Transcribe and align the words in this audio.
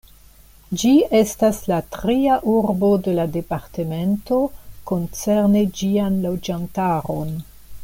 Ĝi 0.83 0.93
estas 1.17 1.59
la 1.71 1.77
tria 1.95 2.37
urbo 2.53 2.89
de 3.09 3.13
la 3.19 3.27
departemento 3.35 4.41
koncerne 4.93 5.63
ĝian 5.83 6.19
loĝantaron. 6.27 7.35